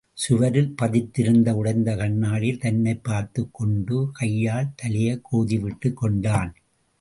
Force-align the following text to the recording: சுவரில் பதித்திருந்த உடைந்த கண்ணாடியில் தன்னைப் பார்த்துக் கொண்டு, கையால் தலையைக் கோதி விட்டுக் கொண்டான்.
சுவரில் 0.13 0.73
பதித்திருந்த 0.81 1.51
உடைந்த 1.51 1.95
கண்ணாடியில் 1.95 2.59
தன்னைப் 2.59 3.03
பார்த்துக் 3.03 3.53
கொண்டு, 3.53 4.09
கையால் 4.13 4.71
தலையைக் 4.75 5.23
கோதி 5.23 5.59
விட்டுக் 5.59 5.97
கொண்டான். 5.97 6.55